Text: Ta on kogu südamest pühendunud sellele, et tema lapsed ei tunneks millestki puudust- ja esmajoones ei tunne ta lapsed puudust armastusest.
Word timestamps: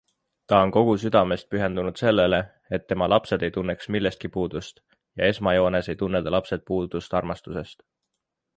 Ta 0.51 0.59
on 0.59 0.69
kogu 0.75 0.93
südamest 1.01 1.47
pühendunud 1.51 1.99
sellele, 2.01 2.39
et 2.77 2.87
tema 2.93 3.09
lapsed 3.13 3.45
ei 3.49 3.53
tunneks 3.59 3.91
millestki 3.97 4.33
puudust- 4.37 4.83
ja 5.21 5.29
esmajoones 5.35 5.93
ei 5.93 6.01
tunne 6.03 6.23
ta 6.29 6.35
lapsed 6.37 6.67
puudust 6.71 7.17
armastusest. 7.21 7.83